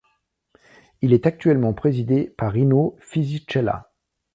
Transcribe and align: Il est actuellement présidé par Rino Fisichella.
Il 1.03 1.13
est 1.13 1.27
actuellement 1.27 1.75
présidé 1.75 2.33
par 2.35 2.53
Rino 2.53 2.95
Fisichella. 3.01 3.91